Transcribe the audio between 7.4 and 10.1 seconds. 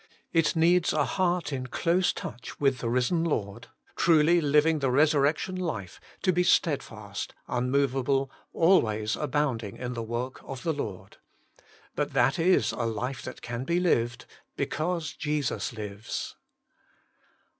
un moveable, ahcays abounding in the